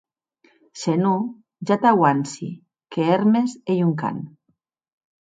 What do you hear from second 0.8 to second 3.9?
Se non, ja t'auanci que Hermes ei